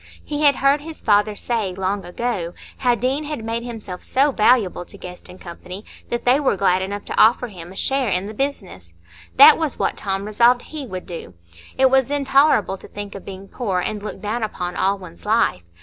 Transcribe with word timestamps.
He 0.25 0.41
had 0.41 0.55
heard 0.55 0.81
his 0.81 0.99
father 0.99 1.35
say, 1.35 1.75
long 1.75 2.03
ago, 2.05 2.55
how 2.77 2.95
Deane 2.95 3.25
had 3.25 3.43
made 3.45 3.61
himself 3.63 4.01
so 4.01 4.31
valuable 4.31 4.83
to 4.83 4.97
Guest 4.97 5.29
& 5.39 5.39
Co. 5.39 5.55
that 6.09 6.25
they 6.25 6.39
were 6.39 6.57
glad 6.57 6.81
enough 6.81 7.05
to 7.05 7.17
offer 7.21 7.49
him 7.49 7.71
a 7.71 7.75
share 7.75 8.09
in 8.09 8.25
the 8.25 8.33
business; 8.33 8.95
that 9.35 9.59
was 9.59 9.77
what 9.77 9.97
Tom 9.97 10.25
resolved 10.25 10.63
he 10.63 10.87
would 10.87 11.05
do. 11.05 11.35
It 11.77 11.91
was 11.91 12.09
intolerable 12.09 12.79
to 12.79 12.87
think 12.87 13.13
of 13.13 13.25
being 13.25 13.47
poor 13.47 13.79
and 13.79 14.01
looked 14.01 14.21
down 14.23 14.41
upon 14.41 14.75
all 14.75 14.97
one's 14.97 15.23
life. 15.23 15.61